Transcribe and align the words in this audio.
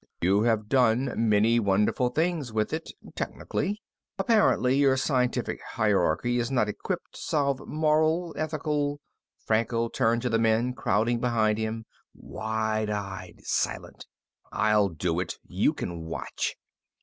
You 0.19 0.41
have 0.41 0.67
done 0.67 1.13
many 1.15 1.59
wonderful 1.59 2.09
things 2.09 2.51
with 2.51 2.73
it 2.73 2.91
technically. 3.13 3.83
Apparently, 4.17 4.75
your 4.77 4.97
scientific 4.97 5.59
hierarchy 5.73 6.39
is 6.39 6.49
not 6.49 6.67
equipped 6.67 7.13
to 7.13 7.21
solve 7.21 7.61
moral, 7.67 8.33
ethical" 8.35 8.99
Franco 9.45 9.89
turned 9.89 10.23
to 10.23 10.29
the 10.31 10.39
men, 10.39 10.73
crowding 10.73 11.19
behind 11.19 11.59
him, 11.59 11.85
wide 12.15 12.89
eyed, 12.89 13.41
silent. 13.43 14.07
"I'll 14.51 14.89
do 14.89 15.19
it. 15.19 15.35
You 15.45 15.71
can 15.71 16.01
watch." 16.05 16.55